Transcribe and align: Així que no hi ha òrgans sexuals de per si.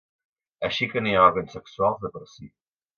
Així 0.69 0.87
que 0.95 1.03
no 1.05 1.13
hi 1.13 1.15
ha 1.19 1.21
òrgans 1.27 1.55
sexuals 1.59 2.05
de 2.07 2.15
per 2.19 2.27
si. 2.35 2.55